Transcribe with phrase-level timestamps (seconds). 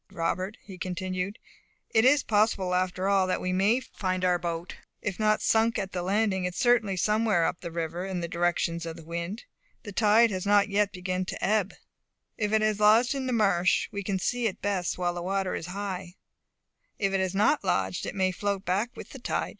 [0.11, 1.37] "Robert," he continued,
[1.91, 4.77] "it is possible after all that we may find our boat.
[4.99, 8.27] If not sunk at the landing, it is certainly somewhere up the river, in the
[8.27, 9.43] direction of the wind.
[9.83, 11.75] The tide has not yet begun to ebb.
[12.35, 14.57] If it has lodged in the marsh, we can best see it
[14.95, 16.15] while the water is high,
[16.99, 19.49] and if it has not lodged, it may float back with the tide.